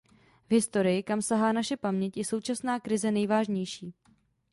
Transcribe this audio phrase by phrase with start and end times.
[0.49, 3.93] V historii, kam sahá naše paměť, je současná krize nejvážnější.